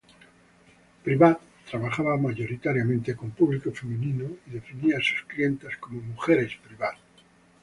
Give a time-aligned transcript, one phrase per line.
[1.03, 1.39] Privat
[1.69, 6.95] trabajaba mayoritariamente con público femenino y definía a sus clientas como "mujeres Privat".